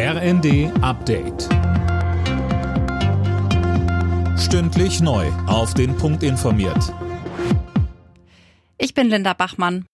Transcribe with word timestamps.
RND 0.00 0.70
Update. 0.80 1.48
Stündlich 4.38 5.00
neu. 5.00 5.26
Auf 5.48 5.74
den 5.74 5.96
Punkt 5.96 6.22
informiert. 6.22 6.94
Ich 8.78 8.94
bin 8.94 9.08
Linda 9.08 9.32
Bachmann. 9.32 9.86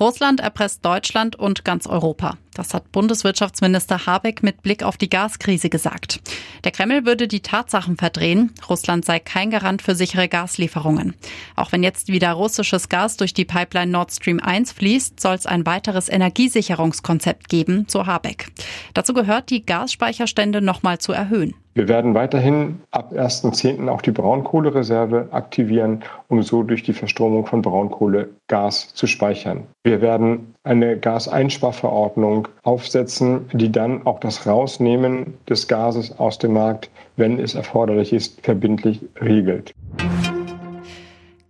Russland 0.00 0.40
erpresst 0.40 0.84
Deutschland 0.84 1.36
und 1.36 1.64
ganz 1.64 1.86
Europa. 1.86 2.38
Das 2.54 2.74
hat 2.74 2.90
Bundeswirtschaftsminister 2.92 4.06
Habeck 4.06 4.42
mit 4.42 4.62
Blick 4.62 4.82
auf 4.82 4.96
die 4.96 5.10
Gaskrise 5.10 5.68
gesagt. 5.68 6.20
Der 6.64 6.72
Kreml 6.72 7.04
würde 7.04 7.28
die 7.28 7.42
Tatsachen 7.42 7.96
verdrehen. 7.96 8.52
Russland 8.68 9.04
sei 9.04 9.20
kein 9.20 9.50
Garant 9.50 9.82
für 9.82 9.94
sichere 9.94 10.28
Gaslieferungen. 10.28 11.14
Auch 11.54 11.70
wenn 11.70 11.82
jetzt 11.82 12.08
wieder 12.08 12.32
russisches 12.32 12.88
Gas 12.88 13.16
durch 13.16 13.34
die 13.34 13.44
Pipeline 13.44 13.92
Nord 13.92 14.12
Stream 14.12 14.40
1 14.40 14.72
fließt, 14.72 15.20
soll 15.20 15.34
es 15.34 15.46
ein 15.46 15.66
weiteres 15.66 16.08
Energiesicherungskonzept 16.08 17.48
geben, 17.48 17.86
so 17.88 18.06
Habeck. 18.06 18.50
Dazu 18.94 19.12
gehört, 19.12 19.50
die 19.50 19.66
Gasspeicherstände 19.66 20.60
nochmal 20.60 20.98
zu 20.98 21.12
erhöhen. 21.12 21.54
Wir 21.74 21.88
werden 21.88 22.14
weiterhin 22.14 22.80
ab 22.92 23.12
1.10. 23.12 23.88
auch 23.88 24.00
die 24.00 24.12
Braunkohlereserve 24.12 25.28
aktivieren, 25.32 26.04
um 26.28 26.44
so 26.44 26.62
durch 26.62 26.84
die 26.84 26.92
Verstromung 26.92 27.46
von 27.46 27.62
Braunkohle 27.62 28.30
Gas 28.46 28.94
zu 28.94 29.08
speichern. 29.08 29.64
Wir 29.82 30.00
werden 30.00 30.54
eine 30.62 30.96
Gaseinsparverordnung 30.96 32.46
aufsetzen, 32.62 33.50
die 33.52 33.72
dann 33.72 34.06
auch 34.06 34.20
das 34.20 34.46
Rausnehmen 34.46 35.34
des 35.48 35.66
Gases 35.66 36.16
aus 36.20 36.38
dem 36.38 36.52
Markt, 36.52 36.90
wenn 37.16 37.40
es 37.40 37.56
erforderlich 37.56 38.12
ist, 38.12 38.40
verbindlich 38.42 39.00
regelt. 39.20 39.74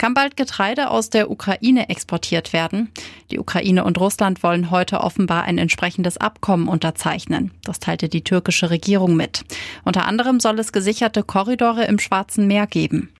Kann 0.05 0.13
bald 0.13 0.37
Getreide 0.37 0.91
aus 0.91 1.09
der 1.09 1.31
Ukraine 1.31 1.89
exportiert 1.89 2.53
werden? 2.53 2.93
Die 3.31 3.39
Ukraine 3.39 3.85
und 3.85 3.99
Russland 3.99 4.43
wollen 4.43 4.71
heute 4.71 5.01
offenbar 5.01 5.45
ein 5.45 5.57
entsprechendes 5.57 6.19
Abkommen 6.19 6.69
unterzeichnen. 6.69 7.53
Das 7.65 7.79
teilte 7.79 8.11
die 8.11 8.23
türkische 8.23 8.69
Regierung 8.69 9.17
mit. 9.17 9.47
Unter 9.83 10.05
anderem 10.05 10.41
soll 10.41 10.59
es 10.59 10.73
gesicherte 10.73 11.23
Korridore 11.23 11.87
im 11.87 11.99
Schwarzen 11.99 12.47
Meer 12.47 12.67
geben. 12.67 13.15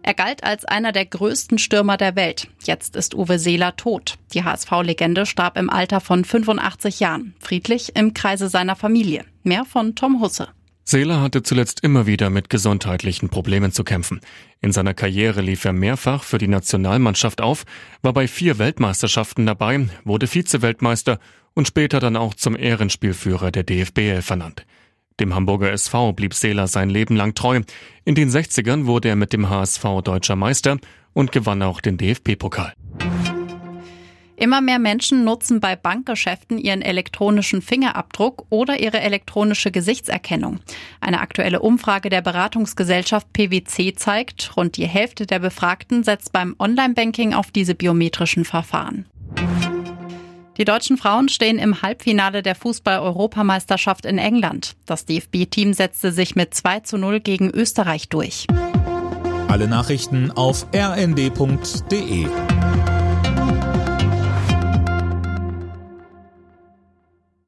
Er 0.00 0.14
galt 0.14 0.44
als 0.44 0.64
einer 0.64 0.92
der 0.92 1.04
größten 1.04 1.58
Stürmer 1.58 1.98
der 1.98 2.16
Welt. 2.16 2.48
Jetzt 2.64 2.96
ist 2.96 3.14
Uwe 3.14 3.38
Seeler 3.38 3.76
tot. 3.76 4.14
Die 4.32 4.44
HSV-Legende 4.44 5.26
starb 5.26 5.58
im 5.58 5.68
Alter 5.68 6.00
von 6.00 6.24
85 6.24 7.00
Jahren. 7.00 7.34
Friedlich 7.38 7.94
im 7.96 8.14
Kreise 8.14 8.48
seiner 8.48 8.76
Familie. 8.76 9.26
Mehr 9.42 9.66
von 9.66 9.94
Tom 9.94 10.22
Husse. 10.22 10.48
Seeler 10.90 11.20
hatte 11.20 11.42
zuletzt 11.42 11.84
immer 11.84 12.06
wieder 12.06 12.30
mit 12.30 12.48
gesundheitlichen 12.48 13.28
Problemen 13.28 13.72
zu 13.72 13.84
kämpfen. 13.84 14.22
In 14.62 14.72
seiner 14.72 14.94
Karriere 14.94 15.42
lief 15.42 15.66
er 15.66 15.74
mehrfach 15.74 16.22
für 16.22 16.38
die 16.38 16.48
Nationalmannschaft 16.48 17.42
auf, 17.42 17.66
war 18.00 18.14
bei 18.14 18.26
vier 18.26 18.58
Weltmeisterschaften 18.58 19.44
dabei, 19.44 19.86
wurde 20.04 20.26
Vize-Weltmeister 20.26 21.18
und 21.52 21.68
später 21.68 22.00
dann 22.00 22.16
auch 22.16 22.32
zum 22.32 22.56
Ehrenspielführer 22.56 23.50
der 23.50 23.64
DFBL 23.64 24.22
vernannt. 24.22 24.64
Dem 25.20 25.34
Hamburger 25.34 25.72
SV 25.72 26.14
blieb 26.14 26.32
Seeler 26.32 26.68
sein 26.68 26.88
Leben 26.88 27.16
lang 27.16 27.34
treu. 27.34 27.60
In 28.06 28.14
den 28.14 28.30
60ern 28.30 28.86
wurde 28.86 29.08
er 29.08 29.16
mit 29.16 29.34
dem 29.34 29.50
HSV 29.50 29.84
deutscher 30.02 30.36
Meister 30.36 30.78
und 31.12 31.32
gewann 31.32 31.60
auch 31.60 31.82
den 31.82 31.98
DFB-Pokal. 31.98 32.72
Immer 34.38 34.60
mehr 34.60 34.78
Menschen 34.78 35.24
nutzen 35.24 35.58
bei 35.58 35.74
Bankgeschäften 35.74 36.58
ihren 36.58 36.80
elektronischen 36.80 37.60
Fingerabdruck 37.60 38.46
oder 38.50 38.78
ihre 38.78 39.00
elektronische 39.00 39.72
Gesichtserkennung. 39.72 40.60
Eine 41.00 41.20
aktuelle 41.20 41.60
Umfrage 41.60 42.08
der 42.08 42.22
Beratungsgesellschaft 42.22 43.32
PwC 43.32 43.94
zeigt, 43.96 44.56
rund 44.56 44.76
die 44.76 44.86
Hälfte 44.86 45.26
der 45.26 45.40
Befragten 45.40 46.04
setzt 46.04 46.32
beim 46.32 46.54
Online-Banking 46.60 47.34
auf 47.34 47.50
diese 47.50 47.74
biometrischen 47.74 48.44
Verfahren. 48.44 49.06
Die 50.56 50.64
deutschen 50.64 50.98
Frauen 50.98 51.28
stehen 51.28 51.58
im 51.58 51.82
Halbfinale 51.82 52.42
der 52.42 52.54
Fußball-Europameisterschaft 52.54 54.06
in 54.06 54.18
England. 54.18 54.76
Das 54.86 55.04
DFB-Team 55.04 55.72
setzte 55.72 56.12
sich 56.12 56.36
mit 56.36 56.54
2 56.54 56.80
zu 56.80 56.96
0 56.96 57.18
gegen 57.18 57.50
Österreich 57.50 58.08
durch. 58.08 58.46
Alle 59.48 59.66
Nachrichten 59.66 60.30
auf 60.30 60.66
rnd.de 60.72 62.26